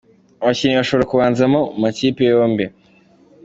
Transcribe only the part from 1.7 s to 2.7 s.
mu makipe yombi:.